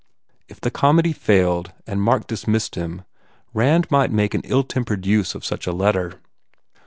[0.47, 3.03] If the comedy failed and Mark dismissed him
[3.53, 6.19] Rand m pht make an ill tempered use of such a letter.